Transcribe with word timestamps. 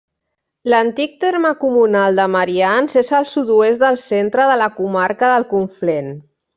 L'antic 0.73 1.13
terme 1.23 1.51
comunal 1.65 2.17
de 2.21 2.27
Marians 2.37 2.99
és 3.05 3.13
al 3.21 3.31
sud-oest 3.35 3.87
del 3.87 4.03
centre 4.09 4.51
de 4.55 4.61
la 4.67 4.73
comarca 4.83 5.35
del 5.37 5.51
Conflent. 5.57 6.15